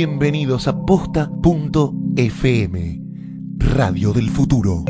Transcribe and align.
Bienvenidos 0.00 0.68
a 0.68 0.86
posta.fm, 0.86 1.32
Radio 3.56 4.12
del 4.12 4.30
Futuro. 4.30 4.84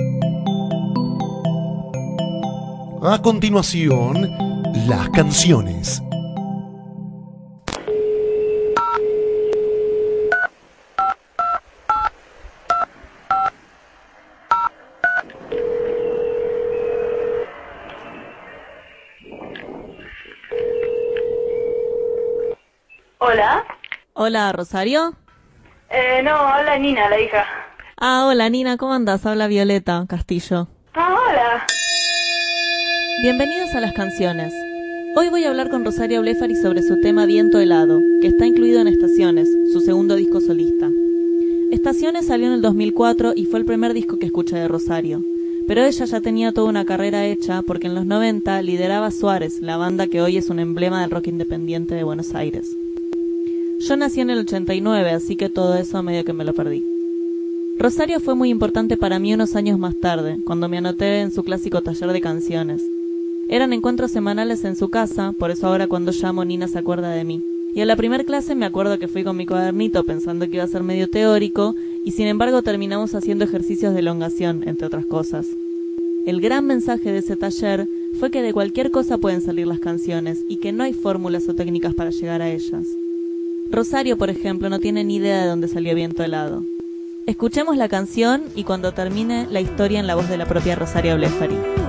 A 3.02 3.18
continuación, 3.22 4.28
las 4.86 5.08
canciones. 5.08 6.02
Hola. 23.16 23.77
Hola, 24.20 24.50
Rosario. 24.50 25.14
Eh, 25.88 26.22
no, 26.24 26.32
habla 26.32 26.76
Nina, 26.76 27.08
la 27.08 27.20
hija. 27.20 27.44
Ah, 27.96 28.26
hola 28.26 28.48
Nina, 28.50 28.76
¿cómo 28.76 28.92
andas? 28.92 29.24
Habla 29.24 29.46
Violeta 29.46 30.06
Castillo. 30.08 30.66
Ah, 30.94 31.14
hola. 31.14 31.64
Bienvenidos 33.22 33.72
a 33.76 33.80
las 33.80 33.92
canciones. 33.92 34.52
Hoy 35.14 35.28
voy 35.28 35.44
a 35.44 35.50
hablar 35.50 35.70
con 35.70 35.84
Rosario 35.84 36.20
Blefari 36.20 36.56
sobre 36.56 36.82
su 36.82 37.00
tema 37.00 37.26
Viento 37.26 37.60
helado, 37.60 38.00
que 38.20 38.26
está 38.26 38.44
incluido 38.44 38.80
en 38.80 38.88
Estaciones, 38.88 39.48
su 39.72 39.80
segundo 39.82 40.16
disco 40.16 40.40
solista. 40.40 40.90
Estaciones 41.70 42.26
salió 42.26 42.48
en 42.48 42.54
el 42.54 42.62
2004 42.62 43.34
y 43.36 43.44
fue 43.44 43.60
el 43.60 43.66
primer 43.66 43.94
disco 43.94 44.18
que 44.18 44.26
escuché 44.26 44.56
de 44.56 44.66
Rosario. 44.66 45.22
Pero 45.68 45.84
ella 45.84 46.06
ya 46.06 46.20
tenía 46.20 46.50
toda 46.50 46.68
una 46.68 46.84
carrera 46.84 47.24
hecha 47.24 47.62
porque 47.62 47.86
en 47.86 47.94
los 47.94 48.04
90 48.04 48.62
lideraba 48.62 49.12
Suárez, 49.12 49.60
la 49.60 49.76
banda 49.76 50.08
que 50.08 50.20
hoy 50.20 50.38
es 50.38 50.50
un 50.50 50.58
emblema 50.58 51.02
del 51.02 51.12
rock 51.12 51.28
independiente 51.28 51.94
de 51.94 52.02
Buenos 52.02 52.34
Aires. 52.34 52.68
Yo 53.80 53.96
nací 53.96 54.20
en 54.20 54.30
el 54.30 54.40
89, 54.40 55.10
así 55.10 55.36
que 55.36 55.48
todo 55.48 55.76
eso 55.76 56.02
medio 56.02 56.24
que 56.24 56.32
me 56.32 56.44
lo 56.44 56.52
perdí. 56.52 56.84
Rosario 57.78 58.18
fue 58.18 58.34
muy 58.34 58.50
importante 58.50 58.96
para 58.96 59.20
mí 59.20 59.32
unos 59.32 59.54
años 59.54 59.78
más 59.78 59.94
tarde, 60.00 60.38
cuando 60.44 60.68
me 60.68 60.78
anoté 60.78 61.20
en 61.20 61.30
su 61.30 61.44
clásico 61.44 61.80
taller 61.80 62.12
de 62.12 62.20
canciones. 62.20 62.82
Eran 63.48 63.72
encuentros 63.72 64.10
semanales 64.10 64.64
en 64.64 64.74
su 64.74 64.88
casa, 64.88 65.32
por 65.38 65.52
eso 65.52 65.68
ahora 65.68 65.86
cuando 65.86 66.10
llamo 66.10 66.44
Nina 66.44 66.66
se 66.66 66.78
acuerda 66.78 67.10
de 67.10 67.22
mí. 67.22 67.40
Y 67.72 67.80
a 67.80 67.86
la 67.86 67.94
primer 67.94 68.24
clase 68.24 68.56
me 68.56 68.66
acuerdo 68.66 68.98
que 68.98 69.06
fui 69.06 69.22
con 69.22 69.36
mi 69.36 69.46
cuadernito 69.46 70.02
pensando 70.02 70.48
que 70.48 70.56
iba 70.56 70.64
a 70.64 70.68
ser 70.68 70.82
medio 70.82 71.08
teórico, 71.08 71.76
y 72.04 72.10
sin 72.10 72.26
embargo 72.26 72.62
terminamos 72.62 73.14
haciendo 73.14 73.44
ejercicios 73.44 73.94
de 73.94 74.00
elongación, 74.00 74.66
entre 74.66 74.88
otras 74.88 75.06
cosas. 75.06 75.46
El 76.26 76.40
gran 76.40 76.66
mensaje 76.66 77.12
de 77.12 77.18
ese 77.18 77.36
taller 77.36 77.86
fue 78.18 78.32
que 78.32 78.42
de 78.42 78.52
cualquier 78.52 78.90
cosa 78.90 79.18
pueden 79.18 79.40
salir 79.40 79.68
las 79.68 79.78
canciones 79.78 80.44
y 80.48 80.56
que 80.56 80.72
no 80.72 80.82
hay 80.82 80.92
fórmulas 80.92 81.48
o 81.48 81.54
técnicas 81.54 81.94
para 81.94 82.10
llegar 82.10 82.42
a 82.42 82.50
ellas. 82.50 82.88
Rosario, 83.70 84.16
por 84.16 84.30
ejemplo, 84.30 84.70
no 84.70 84.78
tiene 84.78 85.04
ni 85.04 85.16
idea 85.16 85.42
de 85.42 85.48
dónde 85.48 85.68
salió 85.68 85.94
viento 85.94 86.22
helado. 86.22 86.64
Escuchemos 87.26 87.76
la 87.76 87.88
canción 87.88 88.44
y 88.54 88.64
cuando 88.64 88.92
termine 88.92 89.46
la 89.50 89.60
historia 89.60 90.00
en 90.00 90.06
la 90.06 90.14
voz 90.14 90.28
de 90.28 90.38
la 90.38 90.46
propia 90.46 90.74
Rosario 90.74 91.16
Blefari. 91.16 91.87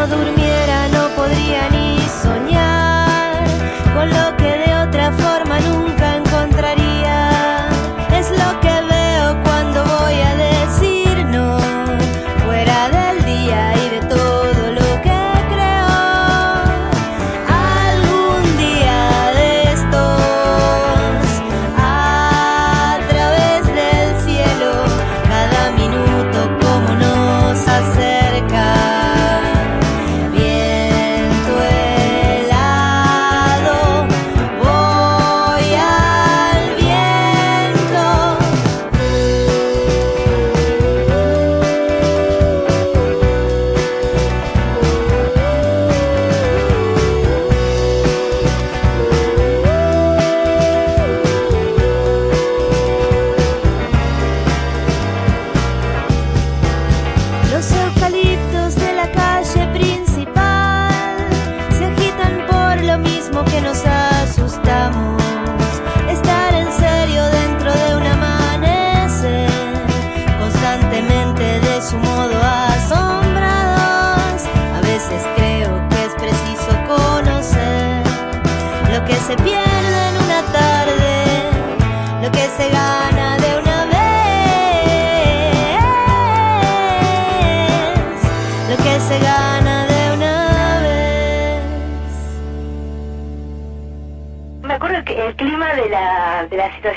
Si 0.00 0.39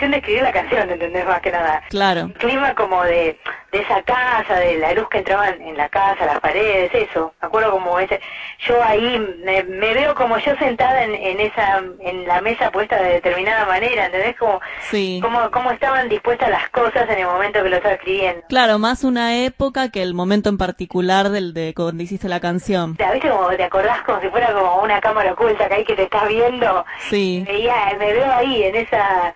la, 0.01 0.07
de 0.09 0.17
escribir 0.17 0.43
la 0.43 0.51
canción, 0.51 0.89
¿entendés? 0.89 1.25
Más 1.25 1.41
que 1.41 1.51
nada. 1.51 1.81
Claro. 1.89 2.21
El 2.21 2.33
clima 2.33 2.73
como 2.75 3.03
de, 3.03 3.39
de 3.71 3.79
esa 3.79 4.01
casa, 4.03 4.55
de 4.59 4.77
la 4.77 4.93
luz 4.93 5.07
que 5.09 5.19
entraba 5.19 5.49
en, 5.49 5.77
la 5.77 5.89
casa, 5.89 6.25
las 6.25 6.39
paredes, 6.39 6.91
eso. 6.93 7.33
Me 7.41 7.47
acuerdo 7.47 7.71
como 7.71 7.99
ese, 7.99 8.19
yo 8.67 8.83
ahí 8.83 9.19
me, 9.43 9.63
me 9.63 9.93
veo 9.93 10.13
como 10.15 10.37
yo 10.37 10.55
sentada 10.57 11.03
en, 11.03 11.15
en 11.15 11.39
esa, 11.39 11.81
en 11.99 12.27
la 12.27 12.41
mesa 12.41 12.71
puesta 12.71 13.01
de 13.01 13.13
determinada 13.13 13.65
manera, 13.65 14.05
¿entendés? 14.05 14.35
Como, 14.37 14.59
Sí. 14.89 15.19
como, 15.21 15.49
como 15.51 15.71
estaban 15.71 16.09
dispuestas 16.09 16.49
las 16.49 16.69
cosas 16.69 17.09
en 17.09 17.19
el 17.19 17.25
momento 17.25 17.63
que 17.63 17.69
lo 17.69 17.77
estaba 17.77 17.95
escribiendo. 17.95 18.43
Claro, 18.49 18.79
más 18.79 19.03
una 19.03 19.37
época 19.43 19.89
que 19.89 20.01
el 20.01 20.13
momento 20.13 20.49
en 20.49 20.57
particular 20.57 21.29
del 21.29 21.53
de 21.53 21.73
cuando 21.75 22.03
hiciste 22.03 22.29
la 22.29 22.39
canción. 22.39 22.95
¿Te 22.95 23.11
viste 23.11 23.29
como 23.29 23.47
te 23.49 23.63
acordás 23.63 24.01
como 24.03 24.21
si 24.21 24.27
fuera 24.29 24.53
como 24.53 24.81
una 24.81 24.99
cámara 25.01 25.33
oculta 25.33 25.67
que 25.67 25.73
ahí 25.73 25.83
que 25.85 25.95
te 25.95 26.03
estás 26.03 26.27
viendo? 26.27 26.85
Sí. 27.09 27.45
Me 27.47 28.13
veo 28.13 28.31
ahí 28.31 28.63
en 28.63 28.75
esa 28.75 29.33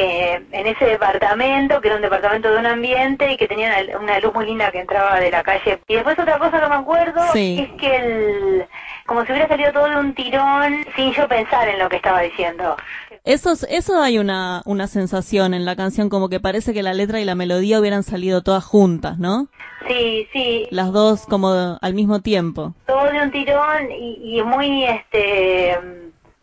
eh, 0.00 0.42
en 0.52 0.66
ese 0.66 0.84
departamento, 0.84 1.80
que 1.80 1.88
era 1.88 1.96
un 1.96 2.02
departamento 2.02 2.50
de 2.50 2.58
un 2.58 2.66
ambiente 2.66 3.32
y 3.32 3.36
que 3.36 3.48
tenía 3.48 3.68
una, 3.88 3.98
una 3.98 4.20
luz 4.20 4.32
muy 4.34 4.46
linda 4.46 4.70
que 4.70 4.80
entraba 4.80 5.18
de 5.20 5.30
la 5.30 5.42
calle. 5.42 5.80
Y 5.88 5.94
después 5.94 6.18
otra 6.18 6.38
cosa 6.38 6.60
que 6.60 6.68
me 6.68 6.74
acuerdo 6.76 7.20
Sí. 7.32 7.58
es 7.60 7.80
que 7.80 7.96
el, 7.96 8.66
como 9.06 9.24
si 9.24 9.32
hubiera 9.32 9.48
salido 9.48 9.72
todo 9.72 9.88
de 9.88 9.96
un 9.96 10.14
tirón 10.14 10.84
sin 10.94 11.12
yo 11.12 11.26
pensar 11.28 11.68
en 11.68 11.78
lo 11.78 11.88
que 11.88 11.96
estaba 11.96 12.20
diciendo. 12.20 12.76
Eso, 13.24 13.52
es- 13.52 13.66
eso 13.68 14.00
hay 14.00 14.18
una, 14.18 14.62
una 14.64 14.86
sensación 14.86 15.52
en 15.52 15.64
la 15.64 15.74
canción, 15.76 16.08
como 16.08 16.28
que 16.28 16.40
parece 16.40 16.72
que 16.72 16.82
la 16.82 16.94
letra 16.94 17.20
y 17.20 17.24
la 17.24 17.34
melodía 17.34 17.80
hubieran 17.80 18.02
salido 18.04 18.42
todas 18.42 18.64
juntas, 18.64 19.18
¿no? 19.18 19.48
Sí, 19.88 20.28
sí, 20.32 20.66
Las 20.70 20.92
dos 20.92 21.26
como 21.26 21.78
al 21.80 21.94
mismo 21.94 22.20
tiempo. 22.20 22.74
todo 22.86 23.04
de 23.10 23.20
un 23.22 23.30
tirón 23.30 23.90
y, 23.90 24.38
y 24.38 24.42
muy 24.42 24.84
este 24.84 25.78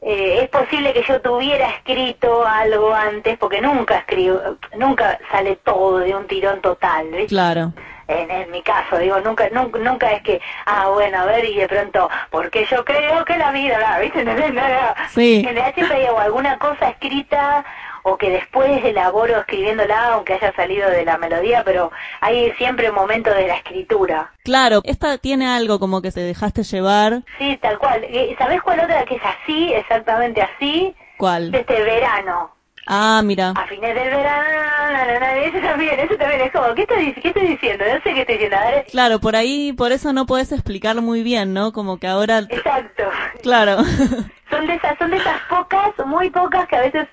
eh, 0.08 0.42
es 0.44 0.50
posible 0.50 0.94
que 0.94 1.02
yo 1.04 1.20
tuviera 1.20 1.68
escrito 1.72 2.46
algo 2.46 2.94
antes 2.94 3.38
porque 3.40 3.60
nunca 3.60 3.98
escribo 3.98 4.40
nunca 4.78 5.18
sale 5.32 5.56
todo 5.64 5.98
de 5.98 6.14
un 6.16 6.28
tirón 6.28 6.62
total 6.62 7.08
¿viste? 7.08 7.28
Claro. 7.28 7.74
en, 8.08 8.30
en 8.30 8.52
mi 8.52 8.62
caso 8.62 9.00
digo 9.00 9.20
nunca, 9.22 9.50
nunca 9.52 9.80
nunca 9.80 10.12
es 10.12 10.22
que 10.22 10.40
ah 10.68 10.90
bueno 10.94 11.22
a 11.22 11.26
ver 11.26 11.44
y 11.46 11.56
de 11.56 11.68
pronto 11.68 12.08
porque 12.30 12.68
yo 12.70 12.86
creo 12.86 13.26
que 13.26 13.36
la 13.36 13.52
vida 13.52 13.98
viste 14.00 14.24
No, 14.24 14.34
no, 14.38 14.48
no, 14.50 14.54
no. 14.54 14.94
Sí. 15.10 15.38
en 15.38 15.44
realidad 15.46 15.74
siempre 15.74 15.98
hay 15.98 16.08
o 16.10 16.20
alguna 16.20 16.60
cosa 16.60 16.90
escrita 16.90 17.66
o 18.08 18.18
que 18.18 18.30
después 18.30 18.86
elaboro 18.86 19.40
escribiéndola 19.40 20.14
aunque 20.14 20.34
haya 20.34 20.54
salido 20.54 20.88
de 20.92 21.04
la 21.06 21.18
melodía 21.18 21.64
pero 21.64 21.92
hay 22.22 22.52
siempre 22.54 22.90
un 22.90 22.96
momento 22.96 23.34
de 23.34 23.48
la 23.48 23.56
escritura 23.56 24.32
Claro, 24.44 24.82
esta 24.84 25.18
tiene 25.18 25.48
algo 25.48 25.80
como 25.80 26.04
que 26.04 26.12
se 26.12 26.20
dejaste 26.20 26.62
llevar. 26.62 27.24
Sí, 27.40 27.58
tal 27.60 27.80
cual. 27.80 28.04
Eh, 28.04 28.36
¿Sabés 28.38 28.62
cuál 28.62 28.80
otra 28.80 29.04
que 29.06 29.16
es 29.16 29.22
así, 29.24 29.74
exactamente 29.74 30.40
así? 30.40 30.96
¿Cuál? 31.18 31.54
Este 31.56 31.82
verano. 31.82 32.52
Ah, 32.86 33.22
mira. 33.26 33.54
A 33.56 33.66
fines 33.66 33.96
del 33.96 34.10
verano, 34.12 35.26
ese 35.44 35.60
también, 35.60 36.00
ese 36.00 36.16
también 36.18 36.42
es 36.42 36.52
como, 36.52 36.76
¿qué 36.76 36.84
estoy, 36.84 37.14
qué 37.14 37.30
estoy 37.30 37.48
diciendo? 37.48 37.84
No 37.92 37.94
sé 38.04 38.14
qué 38.14 38.22
estoy 38.22 38.36
diciendo. 38.36 38.58
Ver, 38.64 38.86
Claro, 38.86 39.20
por 39.20 39.36
ahí, 39.36 39.74
por 39.74 39.92
eso 39.92 40.14
no 40.14 40.28
puedes 40.28 40.52
explicar 40.52 41.02
muy 41.02 41.24
bien, 41.24 41.56
¿no? 41.56 41.74
Como 41.74 41.98
que 41.98 42.06
ahora... 42.06 42.40
exacto. 42.48 43.04
Claro. 43.42 43.78
Son 44.52 44.68
de 44.68 44.76
esas, 44.76 44.96
son 45.00 45.10
de 45.10 45.18
esas 45.18 45.42
pocas, 45.50 45.92
muy 46.06 46.30
pocas 46.30 46.68
que 46.68 46.76
a 46.76 46.82
veces 46.82 47.08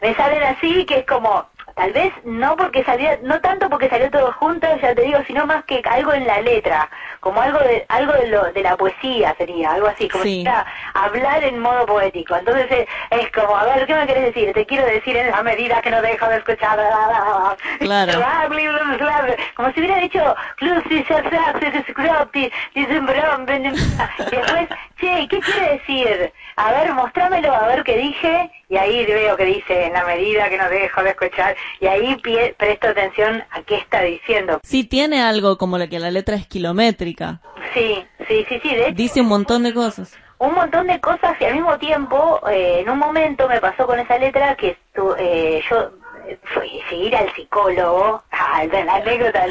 me 0.00 0.14
salen 0.14 0.42
así, 0.42 0.84
que 0.84 0.98
es 0.98 1.06
como, 1.06 1.48
tal 1.74 1.92
vez 1.92 2.12
no 2.24 2.56
porque 2.56 2.84
salía, 2.84 3.18
no 3.22 3.40
tanto 3.40 3.68
porque 3.68 3.88
salió 3.88 4.10
todo 4.10 4.32
junto, 4.32 4.66
ya 4.80 4.94
te 4.94 5.02
digo, 5.02 5.18
sino 5.26 5.46
más 5.46 5.64
que 5.64 5.82
algo 5.90 6.12
en 6.12 6.26
la 6.26 6.40
letra, 6.40 6.88
como 7.26 7.42
algo 7.42 7.58
de, 7.58 7.84
algo 7.88 8.12
de 8.12 8.28
lo, 8.28 8.44
de 8.52 8.62
la 8.62 8.76
poesía 8.76 9.34
sería, 9.36 9.72
algo 9.72 9.88
así, 9.88 10.08
como 10.08 10.22
Sí. 10.22 10.36
si 10.38 10.42
fuera 10.44 10.64
hablar 10.94 11.42
en 11.42 11.58
modo 11.58 11.84
poético. 11.84 12.36
Entonces 12.36 12.66
es, 12.70 12.86
es 13.10 13.32
como, 13.32 13.56
a 13.56 13.64
ver, 13.64 13.84
¿qué 13.84 13.96
me 13.96 14.06
quieres 14.06 14.26
decir? 14.26 14.52
Te 14.52 14.64
quiero 14.64 14.86
decir 14.86 15.16
en 15.16 15.32
la 15.32 15.42
medida 15.42 15.82
que 15.82 15.90
no 15.90 16.00
dejo 16.02 16.28
de 16.28 16.36
escuchar. 16.36 16.78
Claro. 17.80 18.12
Como 19.56 19.72
si 19.72 19.80
hubiera 19.80 19.98
dicho, 19.98 20.36
y 20.60 20.68
después, 24.30 24.68
che, 25.00 25.28
¿qué 25.28 25.40
quiere 25.40 25.72
decir? 25.72 26.32
A 26.56 26.72
ver, 26.72 26.92
mostrámelo, 26.94 27.52
a 27.54 27.66
ver 27.66 27.84
qué 27.84 27.98
dije, 27.98 28.50
y 28.70 28.76
ahí 28.76 29.04
veo 29.04 29.36
que 29.36 29.44
dice, 29.44 29.86
en 29.86 29.92
la 29.92 30.04
medida 30.04 30.48
que 30.48 30.56
no 30.56 30.68
dejo 30.70 31.02
de 31.02 31.10
escuchar, 31.10 31.54
y 31.80 31.86
ahí 31.86 32.16
pie- 32.22 32.54
presto 32.56 32.88
atención 32.88 33.44
a 33.50 33.62
qué 33.62 33.76
está 33.76 34.00
diciendo. 34.02 34.60
Sí 34.62 34.84
tiene 34.84 35.22
algo 35.22 35.58
como 35.58 35.76
la 35.76 35.88
que 35.88 35.98
la 35.98 36.10
letra 36.10 36.36
es 36.36 36.46
kilométrica. 36.46 37.15
Sí, 37.74 38.06
sí, 38.28 38.44
sí, 38.48 38.60
sí, 38.62 38.74
de 38.74 38.82
hecho, 38.88 38.94
Dice 38.96 39.20
un 39.20 39.28
montón 39.28 39.62
de 39.62 39.72
cosas. 39.74 40.16
un 40.38 40.54
montón 40.54 40.86
de 40.86 41.00
cosas 41.00 41.34
y 41.40 41.44
al 41.44 41.54
mismo 41.54 41.78
tiempo, 41.78 42.40
eh, 42.48 42.80
en 42.80 42.90
un 42.90 42.98
momento 42.98 43.48
me 43.48 43.60
pasó 43.60 43.86
con 43.86 43.98
esa 43.98 44.18
letra 44.18 44.54
que 44.54 44.76
tu- 44.94 45.14
eh, 45.18 45.62
yo 45.70 45.90
eh, 46.28 46.38
fui 46.42 46.82
a 46.90 46.94
ir 46.94 47.16
al 47.16 47.32
psicólogo, 47.34 48.22
es 48.60 48.84
la 48.84 48.94
anécdota, 48.96 49.46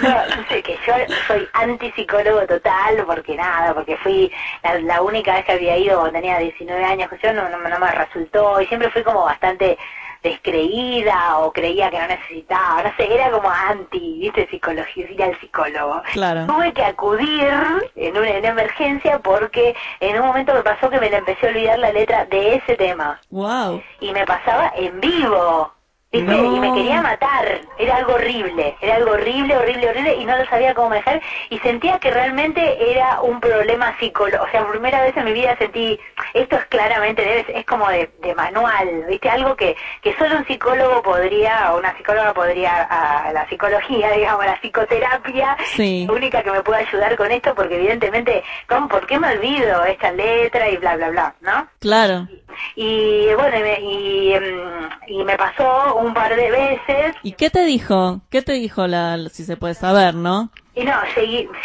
no, 0.00 0.44
sé 0.48 0.62
que 0.62 0.78
yo 0.86 0.94
soy 1.26 1.48
antipsicólogo 1.54 2.46
total, 2.46 3.02
porque 3.04 3.34
nada, 3.34 3.74
porque 3.74 3.96
fui 3.96 4.30
la, 4.62 4.78
la 4.80 5.02
única 5.02 5.34
vez 5.34 5.44
que 5.44 5.52
había 5.52 5.76
ido 5.76 5.98
cuando 5.98 6.18
tenía 6.20 6.38
19 6.38 6.84
años, 6.84 7.10
yo 7.22 7.32
no, 7.32 7.48
no, 7.48 7.58
no 7.58 7.78
me 7.80 7.90
resultó 7.90 8.60
y 8.60 8.66
siempre 8.66 8.90
fui 8.90 9.02
como 9.02 9.24
bastante 9.24 9.76
descreída 10.24 11.38
o 11.38 11.52
creía 11.52 11.90
que 11.90 11.98
no 12.00 12.06
necesitaba, 12.08 12.82
no 12.82 12.92
sé, 12.96 13.14
era 13.14 13.30
como 13.30 13.48
anti, 13.50 14.18
viste, 14.20 14.48
psicología, 14.48 15.10
ir 15.10 15.22
al 15.22 15.38
psicólogo. 15.38 16.02
Claro. 16.12 16.46
Tuve 16.46 16.72
que 16.72 16.82
acudir 16.84 17.48
en 17.94 18.16
una 18.16 18.30
en 18.30 18.44
emergencia 18.44 19.18
porque 19.18 19.76
en 20.00 20.18
un 20.20 20.26
momento 20.26 20.54
me 20.54 20.62
pasó 20.62 20.88
que 20.90 20.98
me 20.98 21.10
la 21.10 21.18
empecé 21.18 21.46
a 21.46 21.50
olvidar 21.50 21.78
la 21.78 21.92
letra 21.92 22.24
de 22.24 22.56
ese 22.56 22.74
tema 22.76 23.20
Wow. 23.30 23.82
y 24.00 24.12
me 24.12 24.24
pasaba 24.24 24.72
en 24.76 24.98
vivo. 25.00 25.73
¿Viste? 26.14 26.32
No. 26.32 26.56
Y 26.56 26.60
me 26.60 26.72
quería 26.72 27.02
matar, 27.02 27.60
era 27.76 27.96
algo 27.96 28.14
horrible, 28.14 28.76
era 28.80 28.96
algo 28.96 29.12
horrible, 29.12 29.56
horrible, 29.56 29.88
horrible, 29.88 30.14
y 30.14 30.24
no 30.24 30.36
lo 30.38 30.44
sabía 30.46 30.72
cómo 30.74 30.90
manejar, 30.90 31.20
y 31.50 31.58
sentía 31.58 31.98
que 31.98 32.10
realmente 32.10 32.90
era 32.92 33.20
un 33.20 33.40
problema 33.40 33.96
psicológico, 33.98 34.44
o 34.44 34.50
sea, 34.50 34.62
por 34.62 34.70
primera 34.72 35.02
vez 35.02 35.16
en 35.16 35.24
mi 35.24 35.32
vida 35.32 35.56
sentí, 35.58 35.98
esto 36.34 36.56
es 36.56 36.64
claramente, 36.66 37.22
debe- 37.22 37.58
es 37.58 37.66
como 37.66 37.88
de, 37.88 38.10
de 38.20 38.34
manual, 38.34 39.04
¿viste? 39.08 39.28
Algo 39.28 39.56
que, 39.56 39.76
que 40.02 40.14
solo 40.16 40.36
un 40.38 40.46
psicólogo 40.46 41.02
podría, 41.02 41.72
o 41.74 41.78
una 41.78 41.96
psicóloga 41.96 42.32
podría, 42.32 42.82
a 42.84 43.32
la 43.32 43.48
psicología, 43.48 44.10
digamos, 44.16 44.46
la 44.46 44.60
psicoterapia, 44.60 45.56
Sí. 45.74 46.04
la 46.06 46.12
única 46.14 46.42
que 46.42 46.50
me 46.52 46.62
puede 46.62 46.82
ayudar 46.86 47.16
con 47.16 47.30
esto, 47.32 47.54
porque 47.54 47.74
evidentemente, 47.76 48.42
¿cómo, 48.68 48.88
¿por 48.88 49.06
qué 49.06 49.18
me 49.18 49.32
olvido 49.32 49.84
esta 49.84 50.12
letra 50.12 50.68
y 50.68 50.76
bla, 50.76 50.96
bla, 50.96 51.10
bla, 51.10 51.34
¿no? 51.40 51.66
Claro. 51.80 52.28
Y 52.76 53.28
bueno, 53.34 53.58
y 53.58 53.62
me, 53.62 53.80
y, 53.80 54.32
em, 54.34 54.88
y 55.08 55.24
me 55.24 55.36
pasó 55.36 55.96
un 55.96 56.03
par 56.12 56.34
de 56.36 56.50
veces 56.50 57.14
¿Y 57.22 57.32
qué 57.32 57.50
te 57.50 57.64
dijo? 57.64 58.20
¿Qué 58.30 58.42
te 58.42 58.52
dijo 58.52 58.86
la, 58.86 59.18
si 59.30 59.44
se 59.44 59.56
puede 59.56 59.74
saber, 59.74 60.14
no? 60.14 60.50
y 60.74 60.82
no, 60.82 60.92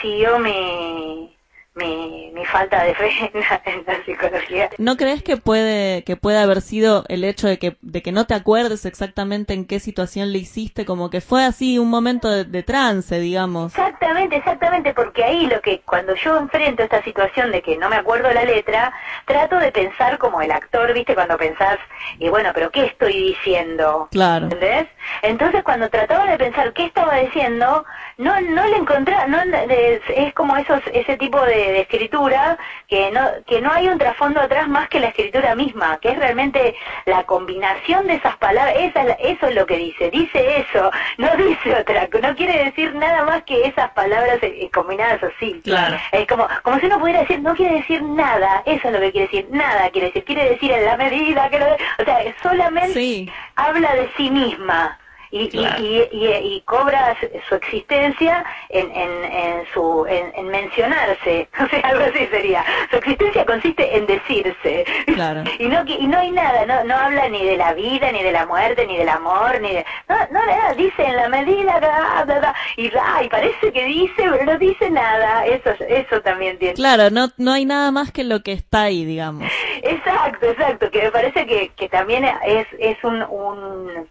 siguió 0.02 0.40
mi, 0.40 1.36
mi, 1.76 2.32
mi 2.34 2.46
falta 2.46 2.84
de 2.84 2.94
fe 2.96 3.10
en 3.34 3.40
la, 3.40 3.62
en 3.66 3.84
la 3.86 4.04
psicología. 4.04 4.70
¿No 4.78 4.98
crees 4.98 5.24
que 5.24 5.38
puede, 5.38 6.04
que 6.04 6.16
puede 6.16 6.38
haber 6.38 6.62
sido 6.62 7.06
el 7.08 7.24
hecho 7.24 7.48
de 7.48 7.58
que, 7.58 7.78
de 7.82 8.02
que 8.02 8.12
no 8.12 8.26
te 8.26 8.34
acuerdes 8.34 8.86
exactamente 8.86 9.54
en 9.54 9.66
qué 9.66 9.80
situación 9.80 10.32
le 10.32 10.40
hiciste? 10.40 10.86
Como 10.86 11.10
que 11.10 11.22
fue 11.22 11.46
así 11.46 11.80
un 11.80 11.90
momento 11.90 12.30
de, 12.30 12.44
de 12.44 12.64
trance, 12.64 13.20
digamos. 13.20 13.74
Exactamente, 13.74 14.38
exactamente, 14.38 14.94
porque 14.94 15.24
ahí 15.24 15.48
lo 15.48 15.62
que 15.62 15.82
cuando 15.82 16.16
yo 16.16 16.38
enfrento 16.38 16.84
esta 16.84 17.04
situación 17.04 17.52
de 17.52 17.62
que 17.62 17.78
no 17.78 17.90
me 17.90 17.96
acuerdo 17.96 18.32
la 18.32 18.44
letra, 18.44 18.92
trato 19.26 19.58
de 19.58 19.72
pensar 19.72 20.18
como 20.18 20.42
el 20.42 20.52
actor, 20.52 20.94
¿viste? 20.94 21.16
Cuando 21.16 21.38
pensás, 21.38 21.78
y 22.18 22.30
bueno, 22.30 22.52
pero 22.54 22.72
¿qué 22.72 22.86
estoy 22.86 23.14
diciendo? 23.14 24.08
Claro. 24.12 24.46
¿Entendés? 24.46 24.88
Entonces 25.22 25.64
cuando 25.64 25.90
trataba 25.90 26.26
de 26.26 26.38
pensar 26.38 26.74
qué 26.74 26.86
estaba 26.86 27.16
diciendo, 27.18 27.86
no 28.20 28.40
no 28.42 28.64
le 28.68 28.78
encontraba, 28.78 29.26
no 29.28 29.40
es, 29.42 30.02
es 30.16 30.34
como 30.36 30.56
esos 30.58 30.82
ese 30.94 31.18
tipo 31.18 31.40
de, 31.42 31.56
de 31.74 31.80
escritura 31.82 32.58
que 32.88 33.10
no 33.12 33.22
que 33.48 33.62
no 33.62 33.72
hay 33.72 33.88
un 33.88 33.98
trasfondo 33.98 34.40
atrás 34.42 34.68
más 34.68 34.88
que 34.90 35.00
la 35.00 35.08
escritura 35.08 35.56
misma, 35.56 35.98
que 36.02 36.10
es 36.12 36.18
realmente 36.20 36.76
la 37.06 37.24
combinación 37.24 38.06
de 38.08 38.16
esas 38.16 38.36
palabras, 38.38 38.76
esa 38.78 39.00
es 39.02 39.08
la- 39.08 39.14
eso 39.34 39.48
es 39.48 39.56
lo 39.56 39.66
que 39.66 39.78
dice, 39.78 40.12
dice 40.12 40.60
eso, 40.60 40.92
no 41.18 41.30
dice 41.38 41.74
otra, 41.82 42.08
no 42.22 42.36
quiere 42.36 42.66
decir 42.66 42.94
nada 42.96 43.24
más 43.24 43.42
que 43.44 43.66
esas 43.66 43.90
palabras 43.92 44.38
eh, 44.44 44.70
combinadas 44.74 45.22
así. 45.24 45.60
Claro. 45.64 45.98
Es 46.12 46.28
como, 46.28 46.48
como 46.64 46.78
si 46.80 46.86
uno 46.88 47.00
pudiera 47.00 47.22
decir, 47.22 47.40
no 47.42 47.56
quiere 47.56 47.76
decir 47.76 48.02
nada, 48.04 48.62
eso 48.66 48.88
es 48.90 48.94
lo 48.94 49.00
que 49.00 49.12
quiere 49.12 49.28
decir, 49.28 49.48
nada 49.50 49.90
quiere 49.92 50.08
decir, 50.08 50.24
quiere 50.26 50.50
decir 50.50 50.72
en 50.72 50.86
la 50.86 50.98
medida 50.98 51.50
que 51.50 51.60
lo... 51.60 51.66
O 51.68 52.04
sea, 52.06 52.18
solamente 52.44 52.94
Sí. 52.94 53.30
habla 53.56 53.96
de 53.96 54.10
sí 54.18 54.30
misma. 54.30 54.98
Y, 55.32 55.44
y- 55.44 55.50
Claro. 55.50 55.84
y, 55.84 56.08
y- 56.12 56.56
y 56.56 56.62
cobra 56.62 57.16
su- 57.48 57.56
existencia 57.56 58.44
en, 58.70 58.90
en, 58.96 59.24
en 59.26 59.66
su 59.74 60.06
en, 60.08 60.32
en 60.36 60.48
mencionarse, 60.48 61.48
o 61.64 61.68
sea, 61.68 61.80
algo 61.82 62.04
así 62.06 62.26
sería. 62.28 62.64
Su 62.90 62.98
existencia 62.98 63.46
consiste 63.46 63.96
en 63.98 64.06
decirse. 64.08 64.86
Claro. 65.14 65.44
Y 65.60 65.68
no 65.68 65.84
y 65.86 66.08
no 66.08 66.18
hay 66.20 66.32
nada, 66.32 66.66
no 66.66 66.84
no 66.86 66.96
habla 66.96 67.28
ni 67.30 67.44
de 67.46 67.58
la 67.58 67.74
vida, 67.74 68.12
ni 68.12 68.24
de 68.24 68.32
la 68.32 68.46
muerte, 68.46 68.86
ni 68.88 68.98
del 68.98 69.10
amor, 69.10 69.60
ni 69.62 69.74
de 69.74 69.86
no 70.08 70.16
no 70.32 70.46
nada, 70.46 70.74
dice 70.74 71.04
en 71.04 71.16
la 71.16 71.28
medida 71.30 71.78
bla, 71.80 72.24
bla, 72.26 72.40
bla, 72.40 72.56
y 72.78 72.92
ay, 73.02 73.28
parece 73.30 73.72
que 73.72 73.84
dice, 73.86 74.14
pero 74.18 74.46
no 74.46 74.58
dice 74.58 74.90
nada. 74.90 75.46
Eso 75.46 75.72
eso 75.88 76.22
también 76.22 76.58
tiene. 76.58 76.74
Claro, 76.76 77.10
no, 77.10 77.28
no 77.38 77.52
hay 77.52 77.66
nada 77.66 77.92
más 77.92 78.12
que 78.12 78.24
lo 78.24 78.42
que 78.42 78.54
está 78.54 78.84
ahí, 78.84 79.06
digamos. 79.06 79.50
Exacto, 79.84 80.46
exacto, 80.48 80.90
que 80.92 81.04
me 81.04 81.12
parece 81.12 81.46
que, 81.46 81.70
que 81.76 81.90
también 81.90 82.26
es, 82.46 82.68
es 82.80 82.98
un, 83.04 83.22
un 83.24 84.08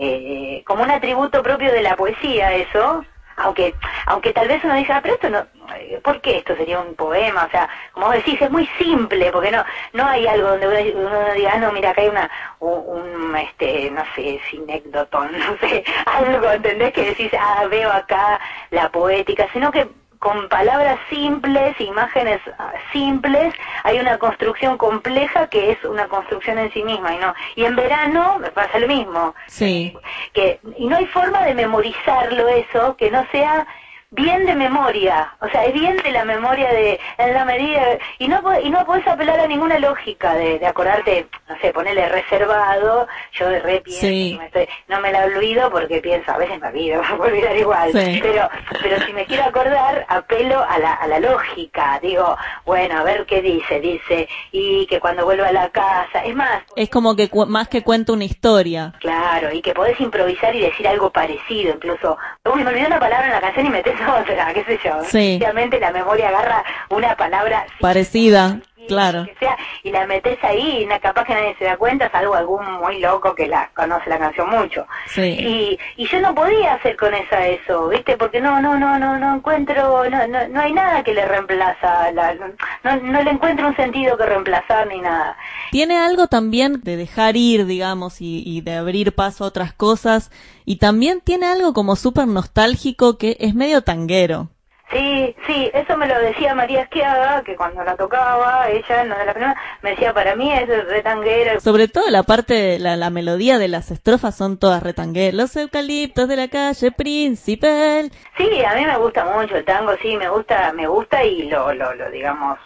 eh, 0.00 0.62
como 0.66 0.82
un 0.82 0.90
atributo 0.90 1.42
propio 1.42 1.70
de 1.72 1.82
la 1.82 1.96
poesía 1.96 2.54
eso, 2.54 3.04
aunque 3.36 3.74
aunque 4.06 4.32
tal 4.32 4.48
vez 4.48 4.62
uno 4.64 4.74
diga, 4.74 4.96
"Ah, 4.96 5.00
pero 5.02 5.14
esto 5.14 5.30
no, 5.30 5.46
eh, 5.76 6.00
¿por 6.02 6.20
qué 6.20 6.38
esto 6.38 6.56
sería 6.56 6.80
un 6.80 6.94
poema? 6.94 7.44
O 7.46 7.50
sea, 7.50 7.68
como 7.92 8.10
decís, 8.10 8.40
es 8.40 8.50
muy 8.50 8.66
simple, 8.78 9.30
porque 9.32 9.50
no 9.50 9.64
no 9.92 10.06
hay 10.06 10.26
algo 10.26 10.48
donde 10.48 10.92
uno, 10.94 11.34
diga, 11.34 11.52
"Ah, 11.54 11.58
no, 11.58 11.72
mira, 11.72 11.90
acá 11.90 12.02
hay 12.02 12.08
una, 12.08 12.30
un, 12.60 12.78
un, 12.96 13.36
este, 13.36 13.90
no 13.90 14.02
sé, 14.14 14.40
sinécdotón, 14.50 15.30
no 15.38 15.56
sé, 15.68 15.84
algo, 16.06 16.50
¿entendés? 16.50 16.92
Que 16.92 17.04
decís, 17.06 17.30
ah, 17.38 17.66
veo 17.70 17.90
acá 17.92 18.40
la 18.70 18.88
poética, 18.90 19.46
sino 19.52 19.70
que 19.70 19.86
con 20.20 20.48
palabras 20.50 20.98
simples, 21.08 21.80
imágenes 21.80 22.40
ah, 22.58 22.74
simples, 22.92 23.54
hay 23.84 23.98
una 23.98 24.18
construcción 24.18 24.76
compleja 24.76 25.48
que 25.48 25.72
es 25.72 25.82
una 25.84 26.08
construcción 26.08 26.58
en 26.58 26.70
sí 26.72 26.84
misma 26.84 27.14
y 27.14 27.18
no. 27.18 27.34
Y 27.56 27.64
en 27.64 27.74
verano 27.74 28.38
me 28.38 28.50
pasa 28.50 28.78
lo 28.78 28.86
mismo. 28.86 29.34
Sí. 29.46 29.96
Que 30.34 30.60
y 30.76 30.86
no 30.86 30.96
hay 30.96 31.06
forma 31.06 31.44
de 31.46 31.54
memorizarlo 31.54 32.48
eso 32.48 32.96
que 32.96 33.10
no 33.10 33.26
sea 33.32 33.66
bien 34.12 34.44
de 34.44 34.54
memoria, 34.56 35.32
o 35.40 35.48
sea, 35.50 35.64
es 35.66 35.72
bien 35.72 35.96
de 35.98 36.10
la 36.10 36.24
memoria 36.24 36.68
de 36.72 36.98
en 37.18 37.32
la 37.32 37.44
medida 37.44 37.80
y 38.18 38.26
no 38.26 38.40
y 38.60 38.68
no 38.68 38.84
puedes 38.84 39.06
apelar 39.06 39.38
a 39.38 39.46
ninguna 39.46 39.78
lógica 39.78 40.34
de, 40.34 40.58
de 40.58 40.66
acordarte, 40.66 41.28
no 41.48 41.56
sé, 41.60 41.72
ponerle 41.72 42.08
reservado, 42.08 43.06
yo 43.32 43.48
de 43.48 43.60
re 43.60 43.80
pienso, 43.82 44.00
Sí. 44.06 44.36
me 44.38 44.46
estoy- 44.46 44.68
no 44.88 45.00
me 45.00 45.12
la 45.12 45.24
olvido 45.26 45.70
porque 45.70 46.00
pienso, 46.00 46.32
a 46.32 46.38
veces 46.38 46.60
me 46.60 46.68
olvido, 46.68 47.00
me 47.10 47.16
puedo 47.16 47.30
olvidar 47.30 47.56
igual, 47.56 47.92
Sí. 47.92 48.18
pero 48.20 48.48
pero 48.82 49.00
si 49.06 49.12
me 49.12 49.26
quiero 49.26 49.44
acordar, 49.44 50.04
apelo 50.08 50.60
a 50.68 50.78
la, 50.78 50.94
a 50.94 51.06
la 51.06 51.20
lógica, 51.20 52.00
digo, 52.02 52.36
bueno, 52.66 52.98
a 52.98 53.04
ver 53.04 53.26
qué 53.26 53.40
dice, 53.42 53.78
dice, 53.80 54.28
y 54.50 54.86
que 54.86 54.98
cuando 54.98 55.24
vuelva 55.24 55.48
a 55.48 55.52
la 55.52 55.68
casa, 55.70 56.24
es 56.24 56.34
más, 56.34 56.62
Es 56.74 56.88
como 56.90 57.14
que 57.14 57.28
cu- 57.28 57.46
más 57.46 57.68
que 57.68 57.82
cuenta 57.84 58.12
una 58.12 58.24
historia. 58.24 58.92
Claro, 58.98 59.52
y 59.52 59.62
que 59.62 59.72
podés 59.72 60.00
improvisar 60.00 60.54
y 60.56 60.60
decir 60.62 60.88
algo 60.88 61.10
parecido, 61.10 61.74
incluso, 61.74 62.18
uy, 62.52 62.64
me 62.64 62.70
olvidé 62.70 62.86
una 62.88 62.98
palabra 62.98 63.26
en 63.26 63.32
la 63.32 63.40
canción 63.40 63.66
y 63.66 63.70
metes 63.70 63.99
otra, 64.20 64.52
qué 64.54 64.64
sé 64.64 64.78
yo. 64.84 65.02
Sí. 65.04 65.38
Obviamente 65.40 65.80
la 65.80 65.90
memoria 65.90 66.28
agarra 66.28 66.64
una 66.90 67.16
palabra 67.16 67.66
Parecida, 67.80 68.60
claro. 68.94 69.24
que 69.24 69.34
sea, 69.38 69.56
y 69.82 69.90
la 69.90 70.06
metes 70.06 70.38
ahí, 70.42 70.82
y 70.82 71.00
capaz 71.00 71.24
que 71.24 71.34
nadie 71.34 71.56
se 71.58 71.64
da 71.64 71.76
cuenta, 71.76 72.10
salvo 72.10 72.34
algún 72.34 72.64
muy 72.74 73.00
loco 73.00 73.34
que 73.34 73.46
la 73.46 73.70
conoce 73.74 74.10
la 74.10 74.18
canción 74.18 74.50
mucho. 74.50 74.86
Sí. 75.06 75.22
Y, 75.22 75.78
y 75.96 76.06
yo 76.06 76.20
no 76.20 76.34
podía 76.34 76.74
hacer 76.74 76.96
con 76.96 77.14
esa 77.14 77.46
eso, 77.46 77.88
¿viste? 77.88 78.16
Porque 78.16 78.40
no, 78.40 78.60
no, 78.60 78.78
no, 78.78 78.98
no, 78.98 79.18
no 79.18 79.36
encuentro, 79.36 80.08
no, 80.08 80.26
no, 80.26 80.48
no 80.48 80.60
hay 80.60 80.72
nada 80.72 81.02
que 81.02 81.14
le 81.14 81.26
reemplaza, 81.26 82.12
la, 82.12 82.34
no, 82.34 82.96
no 82.96 83.22
le 83.22 83.30
encuentro 83.30 83.68
un 83.68 83.76
sentido 83.76 84.16
que 84.16 84.26
reemplazar 84.26 84.86
ni 84.86 85.00
nada. 85.00 85.36
Tiene 85.70 85.98
algo 85.98 86.26
también 86.26 86.80
de 86.82 86.96
dejar 86.96 87.36
ir, 87.36 87.66
digamos, 87.66 88.20
y, 88.20 88.42
y 88.44 88.60
de 88.60 88.74
abrir 88.74 89.14
paso 89.14 89.44
a 89.44 89.48
otras 89.48 89.72
cosas. 89.72 90.30
Y 90.64 90.76
también 90.76 91.20
tiene 91.20 91.46
algo 91.46 91.72
como 91.72 91.96
súper 91.96 92.26
nostálgico 92.26 93.18
que 93.18 93.36
es 93.40 93.54
medio 93.54 93.82
tanguero. 93.82 94.50
Sí, 94.92 95.36
sí, 95.46 95.70
eso 95.72 95.96
me 95.96 96.08
lo 96.08 96.18
decía 96.18 96.52
María 96.54 96.82
Esquiaga, 96.82 97.42
que 97.44 97.54
cuando 97.54 97.84
la 97.84 97.96
tocaba, 97.96 98.68
ella, 98.68 99.04
no 99.04 99.16
de 99.16 99.24
la 99.24 99.32
primera, 99.32 99.56
me 99.82 99.90
decía, 99.90 100.12
para 100.12 100.34
mí 100.34 100.52
es 100.52 100.66
retanguera. 100.88 101.60
Sobre 101.60 101.86
todo 101.86 102.10
la 102.10 102.24
parte, 102.24 102.78
la, 102.80 102.96
la 102.96 103.08
melodía 103.10 103.58
de 103.58 103.68
las 103.68 103.92
estrofas 103.92 104.36
son 104.36 104.58
todas 104.58 104.82
retangueras. 104.82 105.34
Los 105.34 105.56
eucaliptos 105.56 106.26
de 106.26 106.36
la 106.36 106.48
calle 106.48 106.90
principal. 106.90 108.10
Sí, 108.36 108.64
a 108.64 108.74
mí 108.74 108.84
me 108.84 108.96
gusta 108.98 109.24
mucho 109.24 109.56
el 109.56 109.64
tango, 109.64 109.92
sí, 110.02 110.16
me 110.16 110.28
gusta, 110.28 110.72
me 110.72 110.88
gusta 110.88 111.22
y 111.24 111.48
lo, 111.48 111.72
lo, 111.72 111.94
lo 111.94 112.10
digamos, 112.10 112.58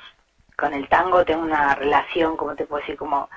con 0.56 0.72
el 0.72 0.88
tango 0.88 1.24
tengo 1.26 1.42
una 1.42 1.74
relación, 1.74 2.36
como 2.38 2.54
te 2.54 2.64
puedo 2.64 2.80
decir, 2.80 2.96
como, 2.96 3.28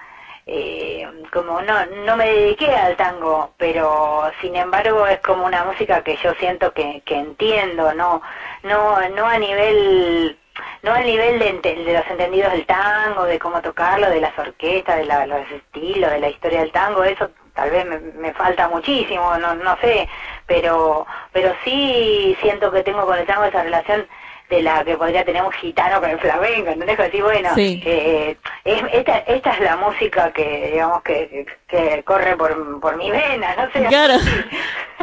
eh, 0.47 1.07
como 1.33 1.61
no, 1.61 1.85
no 2.05 2.15
me 2.17 2.25
dediqué 2.31 2.73
al 2.73 2.95
tango, 2.95 3.53
pero 3.57 4.31
sin 4.41 4.55
embargo 4.55 5.05
es 5.07 5.19
como 5.19 5.45
una 5.45 5.63
música 5.65 6.03
que 6.03 6.15
yo 6.17 6.33
siento 6.35 6.73
que, 6.73 7.01
que 7.05 7.15
entiendo, 7.19 7.93
no, 7.93 8.21
no, 8.63 9.09
no 9.09 9.25
a 9.27 9.37
nivel 9.37 10.37
no 10.83 10.93
al 10.93 11.05
nivel 11.05 11.37
de, 11.39 11.53
de 11.83 11.93
los 11.93 12.07
entendidos 12.07 12.51
del 12.53 12.65
tango, 12.65 13.25
de 13.25 13.37
cómo 13.39 13.61
tocarlo, 13.61 14.09
de 14.09 14.21
las 14.21 14.37
orquestas, 14.39 14.97
de 14.97 15.05
la- 15.05 15.25
los 15.27 15.51
estilos, 15.51 16.09
de 16.11 16.19
la 16.19 16.29
historia 16.29 16.61
del 16.61 16.71
tango, 16.71 17.03
eso 17.03 17.29
tal 17.53 17.69
vez 17.71 17.85
me, 17.85 17.99
me 17.99 18.33
falta 18.33 18.67
muchísimo, 18.69 19.37
no, 19.37 19.53
no 19.55 19.77
sé, 19.81 20.07
pero, 20.45 21.05
pero 21.31 21.53
sí 21.63 22.37
siento 22.41 22.71
que 22.71 22.83
tengo 22.83 23.05
con 23.05 23.17
el 23.17 23.25
tango 23.25 23.45
esa 23.45 23.63
relación 23.63 24.07
de 24.49 24.61
la 24.61 24.83
que 24.85 24.95
podría 24.97 25.25
tener 25.25 25.43
un 25.43 25.51
gitano 25.51 25.99
con 25.99 26.09
el 26.09 26.19
flamenco, 26.19 26.69
¿entendés? 26.69 26.99
Así, 26.99 27.21
bueno, 27.21 27.49
Sí. 27.55 27.81
eh, 27.85 28.37
es, 28.63 28.81
esta, 28.93 29.17
esta 29.19 29.51
es 29.51 29.59
la 29.59 29.75
música 29.75 30.31
que, 30.31 30.69
digamos, 30.71 31.01
que, 31.03 31.45
que 31.67 32.01
corre 32.03 32.35
por, 32.37 32.79
por 32.79 32.95
mi 32.95 33.11
vena, 33.11 33.55
no 33.55 33.69
sé. 33.71 33.85
Claro. 33.87 34.13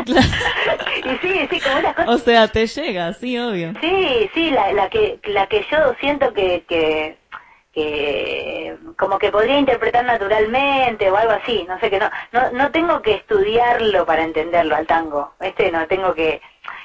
Claro. 0.04 0.26
y 1.04 1.16
sí, 1.18 1.48
sí, 1.50 1.60
como 1.60 1.78
una 1.78 1.94
cosa 1.94 2.10
O 2.10 2.18
sea, 2.18 2.48
te 2.48 2.66
llega, 2.66 3.12
sí, 3.12 3.38
obvio. 3.38 3.74
Sí, 3.80 4.30
sí, 4.34 4.50
la, 4.50 4.72
la 4.72 4.88
que 4.88 5.18
la 5.24 5.46
que 5.46 5.64
yo 5.70 5.94
siento 6.00 6.32
que, 6.32 6.64
que 6.68 7.16
que 7.74 8.76
como 8.96 9.18
que 9.18 9.30
podría 9.32 9.58
interpretar 9.58 10.04
naturalmente 10.04 11.10
o 11.10 11.16
algo 11.16 11.32
así, 11.32 11.64
no 11.68 11.78
sé 11.80 11.90
que 11.90 11.98
no 11.98 12.08
no 12.32 12.50
no 12.52 12.70
tengo 12.70 13.02
que 13.02 13.14
estudiarlo 13.14 14.06
para 14.06 14.22
entenderlo 14.22 14.76
al 14.76 14.86
tango. 14.86 15.32
Este 15.40 15.70
no 15.72 15.86
tengo 15.86 16.14
que 16.14 16.40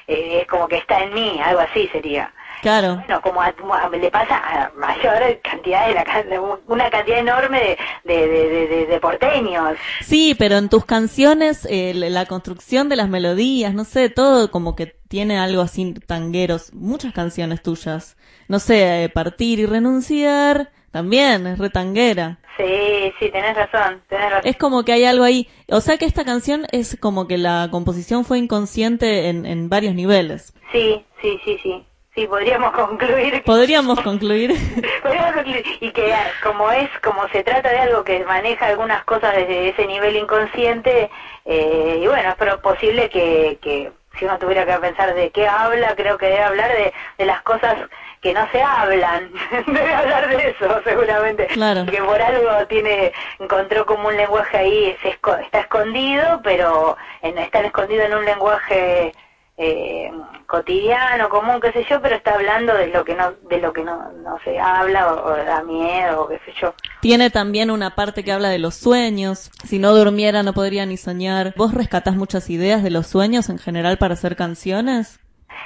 eh, 0.08 0.38
es 0.42 0.46
como 0.48 0.66
que 0.68 0.78
está 0.78 1.02
en 1.04 1.14
mí, 1.14 1.40
algo 1.44 1.60
así 1.60 1.88
sería. 1.88 2.32
Claro. 2.62 2.96
Bueno, 2.96 3.20
como 3.22 3.40
a- 3.42 3.52
a- 3.82 3.88
le 3.88 4.10
pasa 4.10 4.36
a 4.36 4.70
mayor 4.76 5.40
cantidad 5.42 5.86
de 5.88 5.94
la 5.94 6.40
una 6.66 6.90
cantidad 6.90 7.18
enorme 7.18 7.60
de 7.60 7.78
de, 8.04 8.28
de, 8.28 8.48
de- 8.48 8.66
de- 8.68 8.86
de 8.86 9.00
porteños. 9.00 9.76
Sí, 10.00 10.34
pero 10.38 10.56
en 10.58 10.68
tus 10.68 10.84
canciones, 10.84 11.66
eh, 11.70 11.92
la 11.94 12.26
construcción 12.26 12.88
de 12.88 12.96
las 12.96 13.08
melodías, 13.08 13.74
no 13.74 13.84
sé, 13.84 14.08
todo 14.10 14.50
como 14.50 14.76
que 14.76 14.86
tiene 15.08 15.38
algo 15.38 15.62
así 15.62 15.94
tangueros. 16.06 16.72
Muchas 16.74 17.12
canciones 17.12 17.62
tuyas. 17.62 18.16
No 18.48 18.58
sé, 18.58 19.04
eh, 19.04 19.08
Partir 19.08 19.58
y 19.60 19.66
Renunciar, 19.66 20.70
también 20.90 21.46
es 21.46 21.58
retanguera. 21.58 22.38
Sí, 22.56 23.12
sí, 23.18 23.30
tenés 23.30 23.56
razón, 23.56 24.02
tenés 24.08 24.30
razón. 24.30 24.48
Es 24.48 24.56
como 24.56 24.84
que 24.84 24.92
hay 24.92 25.04
algo 25.04 25.24
ahí. 25.24 25.48
O 25.68 25.80
sea 25.80 25.96
que 25.96 26.04
esta 26.04 26.24
canción 26.24 26.66
es 26.72 26.96
como 27.00 27.26
que 27.26 27.38
la 27.38 27.68
composición 27.70 28.24
fue 28.24 28.38
inconsciente 28.38 29.28
en, 29.28 29.46
en 29.46 29.68
varios 29.68 29.94
niveles. 29.94 30.52
Sí, 30.72 31.04
sí, 31.22 31.38
sí, 31.44 31.58
sí. 31.62 31.86
Sí, 32.20 32.26
podríamos 32.26 32.72
concluir 32.72 33.42
Podríamos 33.44 33.98
concluir. 34.02 34.52
Podríamos 35.02 35.32
concluir. 35.32 35.64
y 35.80 35.90
que 35.90 36.12
ah, 36.12 36.30
como 36.42 36.70
es 36.70 36.90
como 37.02 37.26
se 37.28 37.42
trata 37.42 37.70
de 37.70 37.78
algo 37.78 38.04
que 38.04 38.22
maneja 38.26 38.66
algunas 38.66 39.02
cosas 39.04 39.34
desde 39.34 39.70
ese 39.70 39.86
nivel 39.86 40.16
inconsciente 40.16 41.08
eh, 41.46 41.98
y 42.02 42.06
bueno 42.06 42.28
es 42.28 42.34
pero 42.38 42.60
posible 42.60 43.08
que, 43.08 43.58
que 43.62 43.90
si 44.18 44.26
uno 44.26 44.38
tuviera 44.38 44.66
que 44.66 44.74
pensar 44.74 45.14
de 45.14 45.30
qué 45.30 45.48
habla 45.48 45.94
creo 45.96 46.18
que 46.18 46.26
debe 46.26 46.42
hablar 46.42 46.70
de, 46.70 46.92
de 47.16 47.24
las 47.24 47.40
cosas 47.40 47.74
que 48.20 48.34
no 48.34 48.46
se 48.52 48.60
hablan 48.62 49.30
debe 49.66 49.94
hablar 49.94 50.28
de 50.28 50.50
eso 50.50 50.78
seguramente 50.84 51.46
Claro. 51.46 51.86
que 51.86 52.02
por 52.02 52.20
algo 52.20 52.66
tiene 52.66 53.12
encontró 53.38 53.86
como 53.86 54.08
un 54.08 54.16
lenguaje 54.18 54.58
ahí 54.58 54.94
se 55.02 55.18
esco- 55.18 55.40
está 55.42 55.60
escondido 55.60 56.40
pero 56.44 56.98
en, 57.22 57.38
está 57.38 57.60
escondido 57.60 58.02
en 58.04 58.12
un 58.14 58.26
lenguaje 58.26 59.14
eh, 59.62 60.10
cotidiano, 60.46 61.28
común, 61.28 61.60
qué 61.60 61.70
sé 61.72 61.84
yo, 61.88 62.00
pero 62.00 62.16
está 62.16 62.32
hablando 62.32 62.72
de 62.74 62.86
lo 62.86 63.04
que 63.04 63.14
no, 63.14 63.32
de 63.50 63.58
lo 63.58 63.74
que 63.74 63.84
no, 63.84 64.10
no 64.12 64.38
se 64.42 64.58
habla 64.58 65.12
o, 65.12 65.32
o 65.32 65.36
da 65.36 65.62
miedo 65.62 66.22
o 66.22 66.28
qué 66.28 66.40
sé 66.46 66.52
yo. 66.58 66.72
Tiene 67.02 67.28
también 67.28 67.70
una 67.70 67.94
parte 67.94 68.24
que 68.24 68.32
habla 68.32 68.48
de 68.48 68.58
los 68.58 68.74
sueños. 68.74 69.50
Si 69.64 69.78
no 69.78 69.94
durmiera 69.94 70.42
no 70.42 70.54
podría 70.54 70.86
ni 70.86 70.96
soñar. 70.96 71.52
¿Vos 71.56 71.74
rescatás 71.74 72.16
muchas 72.16 72.48
ideas 72.48 72.82
de 72.82 72.88
los 72.88 73.06
sueños 73.06 73.50
en 73.50 73.58
general 73.58 73.98
para 73.98 74.14
hacer 74.14 74.34
canciones? 74.34 75.20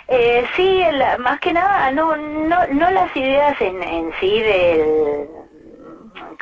Eh, 0.09 0.45
sí, 0.57 0.83
más 1.21 1.39
que 1.39 1.53
nada, 1.53 1.91
no, 1.93 2.17
no, 2.17 2.67
no 2.67 2.91
las 2.91 3.17
ideas 3.17 3.59
en, 3.61 3.81
en 3.81 4.11
sí 4.19 4.41
del, 4.41 5.29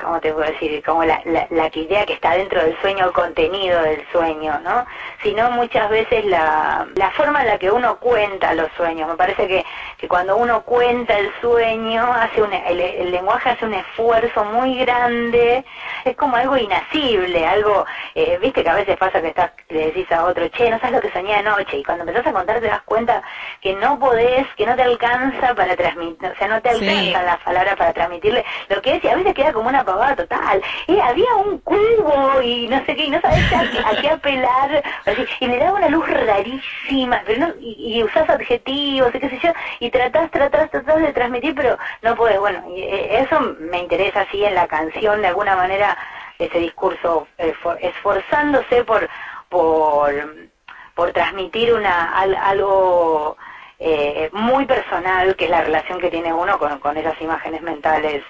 ¿cómo 0.00 0.20
te 0.20 0.32
puedo 0.32 0.46
decir? 0.50 0.82
Como 0.84 1.04
la, 1.04 1.20
la, 1.24 1.46
la 1.50 1.70
idea 1.72 2.04
que 2.06 2.14
está 2.14 2.32
dentro 2.32 2.62
del 2.62 2.78
sueño, 2.80 3.06
el 3.06 3.12
contenido 3.12 3.80
del 3.82 4.04
sueño, 4.12 4.58
¿no? 4.62 4.84
Sino 5.22 5.50
muchas 5.52 5.88
veces 5.90 6.24
la, 6.26 6.86
la 6.94 7.10
forma 7.12 7.40
en 7.42 7.48
la 7.48 7.58
que 7.58 7.70
uno 7.70 7.96
cuenta 7.96 8.54
los 8.54 8.70
sueños. 8.76 9.08
Me 9.08 9.16
parece 9.16 9.46
que, 9.48 9.64
que 9.98 10.08
cuando 10.08 10.36
uno 10.36 10.62
cuenta 10.62 11.18
el 11.18 11.30
sueño, 11.40 12.12
hace 12.12 12.42
un, 12.42 12.52
el, 12.52 12.80
el 12.80 13.10
lenguaje 13.10 13.50
hace 13.50 13.64
un 13.64 13.74
esfuerzo 13.74 14.44
muy 14.44 14.78
grande, 14.78 15.64
es 16.04 16.16
como 16.16 16.36
algo 16.36 16.56
inacible, 16.56 17.46
algo, 17.46 17.86
eh, 18.14 18.38
viste 18.42 18.62
que 18.62 18.68
a 18.70 18.74
veces 18.74 18.96
pasa 18.96 19.20
que 19.22 19.28
estás, 19.28 19.52
le 19.68 19.86
decís 19.86 20.10
a 20.12 20.24
otro, 20.24 20.46
che, 20.48 20.70
no 20.70 20.78
sabes 20.80 20.96
lo 20.96 21.00
que 21.00 21.12
soñé 21.12 21.34
anoche, 21.34 21.78
y 21.78 21.84
cuando 21.84 22.02
empezás 22.04 22.26
a 22.26 22.32
contar 22.32 22.60
te 22.60 22.66
das 22.66 22.82
cuenta 22.82 23.22
que 23.60 23.74
no 23.74 23.98
podés, 23.98 24.46
que 24.56 24.66
no 24.66 24.74
te 24.76 24.82
alcanza 24.82 25.54
para 25.54 25.76
transmitir, 25.76 26.30
o 26.30 26.36
sea, 26.36 26.48
no 26.48 26.60
te 26.60 26.72
Sí. 26.74 26.88
alcanzan 26.88 27.26
las 27.26 27.38
palabras 27.38 27.76
para 27.76 27.92
transmitirle 27.92 28.44
lo 28.68 28.82
que 28.82 28.96
es, 28.96 29.04
y 29.04 29.08
a 29.08 29.16
veces 29.16 29.34
queda 29.34 29.52
como 29.52 29.61
una 29.68 29.84
pavada 29.84 30.16
total. 30.16 30.62
Eh, 30.86 31.00
había 31.00 31.34
un 31.36 31.58
cubo 31.58 32.40
y 32.42 32.66
no 32.68 32.78
sé 32.84 32.94
qué, 32.96 33.04
y 33.04 33.10
no 33.10 33.20
sabés 33.20 33.52
a, 33.52 33.88
a 33.90 34.00
qué 34.00 34.10
apelar, 34.10 34.82
y 35.40 35.46
le 35.46 35.58
da 35.58 35.72
una 35.72 35.88
luz 35.88 36.08
rarísima, 36.08 37.22
pero 37.26 37.46
no, 37.46 37.54
y, 37.60 37.96
y 37.98 38.02
usás 38.04 38.28
adjetivos, 38.28 39.14
y 39.14 39.20
qué 39.20 39.28
sé 39.28 39.38
yo, 39.42 39.52
y 39.80 39.90
tratás, 39.90 40.30
tratás, 40.30 40.70
tratás 40.70 41.00
de 41.02 41.12
transmitir, 41.12 41.54
pero 41.54 41.78
no 42.02 42.14
podés. 42.16 42.38
Bueno, 42.38 42.62
y, 42.74 42.82
eh, 42.82 43.20
eso 43.20 43.40
me 43.60 43.78
interesa 43.78 44.22
así 44.22 44.44
en 44.44 44.54
la 44.54 44.66
canción, 44.66 45.20
de 45.22 45.28
alguna 45.28 45.56
manera, 45.56 45.96
ese 46.38 46.58
discurso, 46.58 47.26
for- 47.62 47.78
esforzándose 47.80 48.84
por, 48.84 49.08
por, 49.48 50.12
transmitir 51.12 51.72
una, 51.72 52.16
al- 52.18 52.34
algo 52.36 53.36
eh, 53.78 54.28
muy 54.32 54.64
personal, 54.66 55.34
que 55.36 55.44
es 55.46 55.50
la 55.50 55.62
relación 55.62 56.00
que 56.00 56.10
tiene 56.10 56.32
uno 56.32 56.58
con, 56.58 56.78
con 56.78 56.96
esas 56.96 57.20
imágenes 57.20 57.62
mentales 57.62 58.22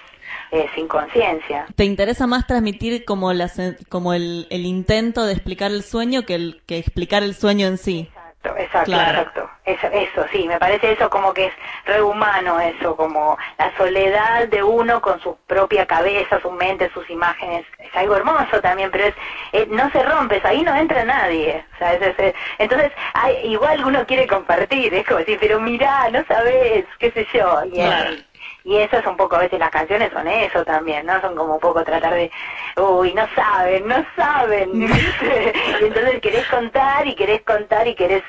eh, 0.51 0.67
sin 0.75 0.87
conciencia. 0.87 1.65
¿Te 1.75 1.85
interesa 1.85 2.27
más 2.27 2.45
transmitir 2.47 3.05
como, 3.05 3.31
la, 3.33 3.49
como 3.89 4.13
el, 4.13 4.47
el 4.49 4.65
intento 4.65 5.25
de 5.25 5.33
explicar 5.33 5.71
el 5.71 5.83
sueño 5.83 6.23
que, 6.23 6.35
el, 6.35 6.61
que 6.65 6.77
explicar 6.77 7.23
el 7.23 7.35
sueño 7.35 7.67
en 7.67 7.77
sí? 7.77 8.09
Exacto, 8.43 8.57
exacto, 8.61 8.91
Claro. 8.91 9.19
exacto. 9.19 9.49
eso, 9.65 9.87
eso 9.87 10.25
sí, 10.33 10.45
me 10.49 10.59
parece 10.59 10.91
eso 10.91 11.09
como 11.09 11.33
que 11.33 11.45
es 11.45 11.53
re 11.85 12.01
humano, 12.01 12.59
eso, 12.59 12.93
como 12.97 13.37
la 13.57 13.71
soledad 13.77 14.49
de 14.49 14.61
uno 14.61 15.01
con 15.01 15.17
su 15.21 15.37
propia 15.47 15.85
cabeza, 15.85 16.41
su 16.41 16.51
mente, 16.51 16.91
sus 16.93 17.09
imágenes, 17.09 17.65
es 17.79 17.95
algo 17.95 18.17
hermoso 18.17 18.59
también, 18.61 18.91
pero 18.91 19.05
es, 19.05 19.13
eh, 19.53 19.65
no 19.69 19.89
se 19.91 20.03
rompe, 20.03 20.41
ahí 20.43 20.61
no 20.61 20.75
entra 20.75 21.05
nadie, 21.05 21.63
o 21.73 21.77
sea, 21.77 21.93
es- 21.93 22.19
es- 22.19 22.35
entonces 22.59 22.91
hay, 23.13 23.37
igual 23.45 23.85
uno 23.85 24.05
quiere 24.05 24.27
compartir, 24.27 24.93
es 24.93 25.05
como 25.07 25.19
decir, 25.19 25.37
pero 25.39 25.61
mirá, 25.61 26.09
no 26.09 26.21
sabes, 26.27 26.83
qué 26.99 27.11
sé 27.11 27.25
yo, 27.33 27.63
y, 27.71 27.75
Claro. 27.75 28.11
eh, 28.11 28.25
y 28.63 28.77
eso 28.77 28.97
es 28.97 29.05
un 29.05 29.17
poco, 29.17 29.35
a 29.35 29.39
veces 29.39 29.59
las 29.59 29.71
canciones 29.71 30.11
son 30.13 30.27
eso 30.27 30.63
también, 30.63 31.05
¿no? 31.05 31.19
Son 31.21 31.35
como 31.35 31.55
un 31.55 31.59
poco 31.59 31.83
tratar 31.83 32.13
de, 32.13 32.31
uy, 32.77 33.13
no 33.13 33.27
saben, 33.35 33.87
no 33.87 34.05
saben. 34.15 34.69
y 35.81 35.85
entonces 35.85 36.21
querés 36.21 36.47
contar 36.47 37.05
y 37.07 37.15
querés 37.15 37.41
contar 37.41 37.87
y 37.87 37.95
querés, 37.95 38.23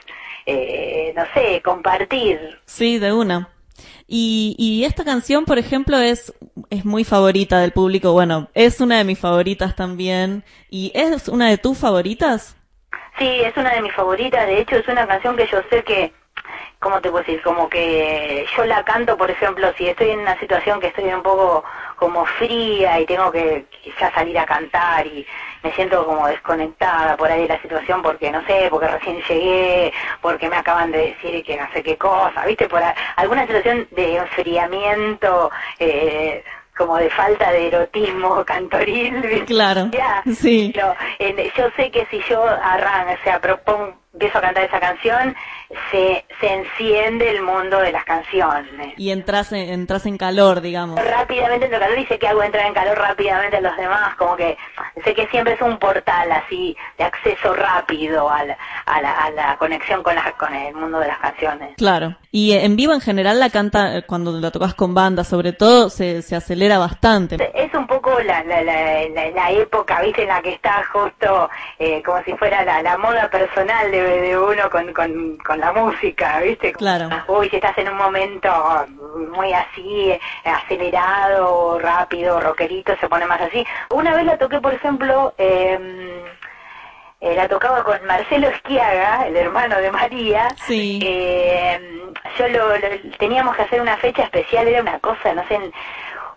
eh, 0.46 1.12
no 1.14 1.24
sé, 1.34 1.62
compartir. 1.62 2.58
Sí, 2.64 2.98
de 2.98 3.12
una. 3.12 3.48
Y, 4.06 4.54
y 4.58 4.84
esta 4.84 5.04
canción, 5.04 5.44
por 5.44 5.58
ejemplo, 5.58 5.98
es, 5.98 6.34
es 6.70 6.84
muy 6.84 7.04
favorita 7.04 7.60
del 7.60 7.72
público. 7.72 8.12
Bueno, 8.12 8.48
es 8.54 8.80
una 8.80 8.98
de 8.98 9.04
mis 9.04 9.18
favoritas 9.18 9.74
también. 9.76 10.44
¿Y 10.68 10.92
es 10.94 11.28
una 11.28 11.48
de 11.48 11.58
tus 11.58 11.78
favoritas? 11.78 12.56
Sí, 13.18 13.28
es 13.44 13.56
una 13.56 13.72
de 13.74 13.82
mis 13.82 13.94
favoritas, 13.94 14.46
de 14.46 14.60
hecho 14.60 14.76
es 14.76 14.88
una 14.88 15.06
canción 15.06 15.36
que 15.36 15.46
yo 15.46 15.58
sé 15.70 15.84
que, 15.84 16.12
¿cómo 16.84 17.00
te 17.00 17.10
puedo 17.10 17.24
decir? 17.24 17.42
Como 17.42 17.68
que 17.68 18.46
yo 18.56 18.64
la 18.66 18.84
canto, 18.84 19.16
por 19.16 19.30
ejemplo, 19.30 19.72
si 19.76 19.88
estoy 19.88 20.10
en 20.10 20.20
una 20.20 20.38
situación 20.38 20.78
que 20.80 20.88
estoy 20.88 21.04
un 21.12 21.22
poco 21.22 21.64
como 21.96 22.26
fría 22.26 23.00
y 23.00 23.06
tengo 23.06 23.32
que 23.32 23.64
quizás 23.82 24.12
salir 24.12 24.38
a 24.38 24.44
cantar 24.44 25.06
y 25.06 25.26
me 25.62 25.72
siento 25.72 26.04
como 26.04 26.26
desconectada 26.28 27.16
por 27.16 27.30
ahí 27.32 27.42
de 27.42 27.48
la 27.54 27.62
situación 27.62 28.02
porque 28.02 28.30
no 28.30 28.44
sé, 28.46 28.66
porque 28.70 28.86
recién 28.86 29.16
llegué, 29.28 29.92
porque 30.20 30.48
me 30.50 30.56
acaban 30.56 30.92
de 30.92 30.98
decir 31.08 31.42
que 31.42 31.56
no 31.56 31.66
sé 31.72 31.82
qué 31.82 31.96
cosa, 31.96 32.44
¿viste? 32.46 32.68
Por 32.68 32.82
alguna 33.16 33.46
situación 33.46 33.88
de 33.92 34.16
enfriamiento, 34.16 35.50
eh, 35.78 36.44
como 36.76 36.96
de 36.96 37.08
falta 37.10 37.50
de 37.52 37.68
erotismo 37.68 38.44
cantoril, 38.46 39.20
¿viste? 39.22 39.46
Claro. 39.46 39.88
Ya, 39.92 40.22
Sí. 40.34 40.70
pero 40.74 40.94
en- 41.18 41.36
yo 41.56 41.70
sé 41.76 41.90
que 41.90 42.04
si 42.10 42.20
yo 42.28 42.44
arranco, 42.44 43.12
o 43.12 43.24
sea, 43.24 43.40
propongo, 43.40 43.94
cantar 44.44 44.64
esa 44.64 44.80
canción, 44.80 45.34
se, 45.90 46.24
se 46.40 46.52
enciende 46.52 47.30
el 47.30 47.42
mundo 47.42 47.78
de 47.80 47.92
las 47.92 48.04
canciones. 48.04 48.94
Y 48.96 49.10
entras 49.10 49.52
en, 49.52 49.68
entras 49.70 50.06
en 50.06 50.16
calor, 50.16 50.60
digamos. 50.60 51.02
Rápidamente 51.02 51.66
entro 51.66 51.78
en 51.78 51.84
calor 51.84 51.98
y 51.98 52.06
sé 52.06 52.18
que 52.18 52.28
hago 52.28 52.42
entrar 52.42 52.66
en 52.66 52.74
calor 52.74 52.98
rápidamente 52.98 53.56
a 53.56 53.60
los 53.60 53.76
demás, 53.76 54.14
como 54.16 54.36
que 54.36 54.56
sé 55.04 55.14
que 55.14 55.26
siempre 55.28 55.54
es 55.54 55.60
un 55.60 55.78
portal 55.78 56.30
así 56.32 56.76
de 56.98 57.04
acceso 57.04 57.54
rápido 57.54 58.28
a 58.30 58.44
la, 58.44 58.56
a 58.86 59.00
la, 59.00 59.12
a 59.12 59.30
la 59.30 59.56
conexión 59.56 60.02
con, 60.02 60.14
la, 60.14 60.32
con 60.32 60.52
el 60.54 60.74
mundo 60.74 60.98
de 61.00 61.08
las 61.08 61.18
canciones. 61.18 61.74
Claro. 61.76 62.16
Y 62.30 62.52
en 62.52 62.76
vivo 62.76 62.92
en 62.92 63.00
general 63.00 63.38
la 63.40 63.50
canta, 63.50 64.02
cuando 64.02 64.32
la 64.32 64.50
tocas 64.50 64.74
con 64.74 64.94
banda, 64.94 65.24
sobre 65.24 65.52
todo, 65.52 65.88
se, 65.88 66.22
se 66.22 66.36
acelera 66.36 66.78
bastante. 66.78 67.36
Es 67.54 67.72
un 67.74 67.86
poco 67.86 68.18
la, 68.20 68.42
la, 68.44 68.62
la, 68.62 69.08
la, 69.08 69.50
época, 69.50 70.00
¿viste? 70.02 70.22
En 70.22 70.28
la 70.28 70.42
que 70.42 70.52
está 70.52 70.82
justo 70.92 71.48
eh, 71.78 72.02
como 72.02 72.22
si 72.24 72.32
fuera 72.34 72.64
la, 72.64 72.82
la 72.82 72.98
moda 72.98 73.28
personal 73.30 73.90
de, 73.90 74.02
de 74.20 74.33
uno 74.36 74.70
con, 74.70 74.92
con, 74.92 75.36
con 75.38 75.58
la 75.60 75.72
música, 75.72 76.40
¿viste? 76.40 76.72
Claro. 76.72 77.08
Uy, 77.28 77.48
si 77.50 77.56
estás 77.56 77.76
en 77.78 77.88
un 77.88 77.96
momento 77.96 78.50
muy 79.34 79.52
así, 79.52 80.18
acelerado, 80.44 81.78
rápido, 81.78 82.40
rockerito, 82.40 82.94
se 83.00 83.08
pone 83.08 83.26
más 83.26 83.40
así. 83.40 83.64
Una 83.90 84.14
vez 84.14 84.24
la 84.24 84.38
toqué, 84.38 84.60
por 84.60 84.74
ejemplo, 84.74 85.34
eh, 85.38 86.22
eh, 87.20 87.34
la 87.34 87.48
tocaba 87.48 87.82
con 87.82 88.04
Marcelo 88.06 88.48
Esquiaga, 88.48 89.26
el 89.26 89.36
hermano 89.36 89.78
de 89.78 89.90
María. 89.90 90.54
Sí. 90.66 91.00
Eh, 91.02 92.12
yo 92.38 92.48
lo, 92.48 92.68
lo- 92.76 93.16
teníamos 93.18 93.56
que 93.56 93.62
hacer 93.62 93.80
una 93.80 93.96
fecha 93.98 94.24
especial, 94.24 94.68
era 94.68 94.82
una 94.82 94.98
cosa, 94.98 95.32
no 95.34 95.46
sé, 95.48 95.58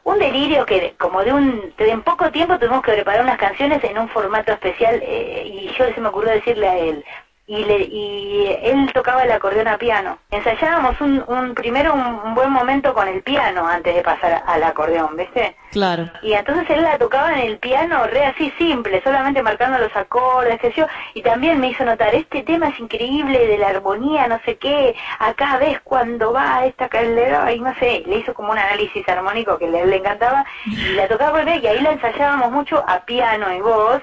un 0.03 0.19
delirio 0.19 0.65
que 0.65 0.95
como 0.97 1.21
de 1.23 1.33
un 1.33 1.73
de 1.77 1.89
en 1.91 2.01
poco 2.01 2.31
tiempo 2.31 2.57
tuvimos 2.57 2.81
que 2.81 2.93
preparar 2.93 3.21
unas 3.23 3.37
canciones 3.37 3.83
en 3.83 3.97
un 3.97 4.07
formato 4.07 4.53
especial 4.53 5.01
eh, 5.03 5.43
y 5.45 5.67
yo 5.77 5.85
se 5.93 5.99
me 5.99 6.07
ocurrió 6.07 6.31
decirle 6.31 6.67
a 6.69 6.77
él 6.77 7.03
y 7.47 7.63
le, 7.63 7.79
y 7.79 8.59
él 8.61 8.91
tocaba 8.93 9.23
el 9.23 9.31
acordeón 9.31 9.69
a 9.69 9.77
piano. 9.77 10.17
Ensayábamos 10.31 10.99
un, 10.99 11.23
un 11.27 11.55
primero 11.55 11.93
un, 11.93 12.01
un 12.01 12.35
buen 12.35 12.51
momento 12.51 12.93
con 12.93 13.07
el 13.07 13.23
piano 13.23 13.65
antes 13.65 13.95
de 13.95 14.03
pasar 14.03 14.43
al 14.45 14.63
acordeón, 14.63 15.15
¿viste? 15.15 15.55
Claro. 15.71 16.09
Y 16.21 16.33
entonces 16.33 16.69
él 16.69 16.83
la 16.83 16.97
tocaba 16.97 17.33
en 17.33 17.47
el 17.47 17.57
piano 17.57 18.05
re 18.07 18.25
así 18.25 18.51
simple, 18.57 19.01
solamente 19.01 19.41
marcando 19.41 19.77
los 19.77 19.95
acordes, 19.95 20.59
qué 20.59 20.71
sé 20.71 20.81
yo, 20.81 20.87
y 21.13 21.21
también 21.21 21.59
me 21.59 21.69
hizo 21.69 21.85
notar, 21.85 22.13
este 22.13 22.43
tema 22.43 22.67
es 22.67 22.79
increíble 22.79 23.47
de 23.47 23.57
la 23.57 23.69
armonía, 23.69 24.27
no 24.27 24.39
sé 24.43 24.57
qué, 24.57 24.95
acá 25.19 25.57
ves 25.57 25.79
cuando 25.83 26.33
va 26.33 26.65
esta 26.65 26.89
caldera, 26.89 27.51
y 27.53 27.61
no 27.61 27.73
sé, 27.75 28.03
le 28.05 28.17
hizo 28.17 28.33
como 28.33 28.51
un 28.51 28.57
análisis 28.57 29.07
armónico 29.07 29.57
que 29.57 29.67
le, 29.67 29.85
le 29.85 29.97
encantaba, 29.97 30.45
y 30.65 30.93
la 30.93 31.07
tocaba 31.07 31.39
con 31.39 31.47
él, 31.47 31.63
y 31.63 31.67
ahí 31.67 31.79
la 31.79 31.91
ensayábamos 31.91 32.51
mucho 32.51 32.83
a 32.85 33.05
piano 33.05 33.53
y 33.53 33.61
voz, 33.61 34.01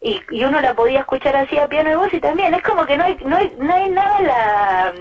y, 0.00 0.20
y 0.30 0.44
uno 0.44 0.60
la 0.60 0.74
podía 0.74 1.00
escuchar 1.00 1.36
así 1.36 1.58
a 1.58 1.68
piano 1.68 1.90
y 1.90 1.94
voz 1.94 2.12
y 2.12 2.20
también 2.20 2.54
es 2.54 2.62
como 2.62 2.84
que 2.86 2.96
no 2.96 3.04
hay 3.04 3.16
no 3.24 3.36
hay, 3.36 3.52
no 3.58 3.74
hay 3.74 3.90
nada 3.90 4.20
la, 4.20 4.94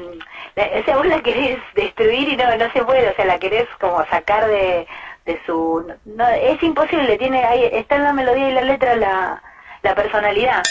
o 0.58 0.86
sea 0.86 0.98
vos 0.98 1.06
la 1.06 1.22
querés 1.22 1.60
destruir 1.76 2.30
y 2.30 2.38
no 2.38 2.56
no 2.58 2.72
se 2.72 2.84
puede 2.84 3.10
o 3.10 3.16
sea 3.16 3.26
la 3.26 3.40
querés 3.40 3.68
como 3.80 4.04
sacar 4.06 4.48
de 4.48 4.88
de 5.26 5.40
su 5.46 5.86
no 6.06 6.28
es 6.30 6.62
imposible 6.64 7.18
tiene 7.18 7.44
ahí 7.44 7.70
está 7.74 7.98
en 7.98 8.04
la 8.04 8.14
melodía 8.14 8.50
y 8.50 8.54
la 8.54 8.62
letra 8.62 8.96
la 8.96 9.42
la 9.84 9.96
personalidad 9.96 10.64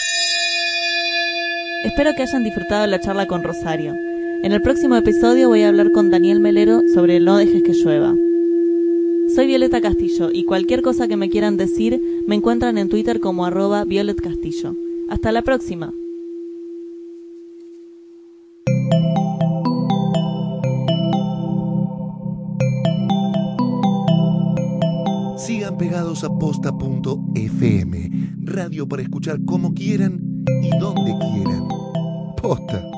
Espero 1.85 2.15
que 2.15 2.23
hayan 2.23 2.43
disfrutado 2.43 2.87
la 2.87 2.99
charla 2.99 3.27
con 3.27 3.43
Rosario. 3.43 3.93
En 3.93 4.51
el 4.51 4.61
próximo 4.63 4.95
episodio 4.95 5.49
voy 5.49 5.61
a 5.61 5.67
hablar 5.67 5.91
con 5.91 6.09
Daniel 6.09 6.39
Melero 6.39 6.81
sobre 6.95 7.19
No 7.19 7.37
dejes 7.37 7.61
que 7.61 7.73
llueva. 7.73 8.11
Soy 9.35 9.47
Violeta 9.47 9.81
Castillo 9.81 10.29
y 10.31 10.45
cualquier 10.45 10.81
cosa 10.81 11.09
que 11.09 11.17
me 11.17 11.29
quieran 11.29 11.57
decir 11.57 12.01
me 12.25 12.35
encuentran 12.35 12.77
en 12.77 12.87
Twitter 12.87 13.19
como 13.19 13.45
arroba 13.45 13.83
Violet 13.83 14.15
Castillo. 14.15 14.77
Hasta 15.09 15.33
la 15.33 15.41
próxima. 15.41 15.93
Sigan 25.37 25.77
pegados 25.77 26.23
a 26.23 26.29
posta.fm, 26.29 28.11
radio 28.39 28.87
para 28.87 29.01
escuchar 29.01 29.43
como 29.43 29.73
quieran 29.73 30.45
y 30.63 30.69
donde 30.79 31.13
quieran. 31.19 31.67
Posta. 32.41 32.94